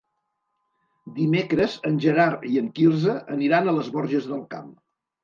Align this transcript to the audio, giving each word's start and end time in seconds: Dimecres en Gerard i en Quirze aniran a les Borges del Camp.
Dimecres 1.17 1.75
en 1.89 1.99
Gerard 2.05 2.47
i 2.53 2.57
en 2.63 2.71
Quirze 2.79 3.15
aniran 3.37 3.71
a 3.73 3.77
les 3.77 3.93
Borges 3.99 4.31
del 4.33 4.41
Camp. 4.57 4.73